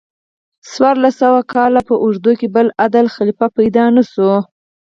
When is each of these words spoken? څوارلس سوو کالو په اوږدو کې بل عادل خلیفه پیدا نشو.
څوارلس 0.71 1.15
سوو 1.21 1.39
کالو 1.53 1.81
په 1.89 1.95
اوږدو 2.03 2.31
کې 2.39 2.47
بل 2.55 2.67
عادل 2.79 3.05
خلیفه 3.15 3.47
پیدا 3.57 3.85
نشو. 3.95 4.31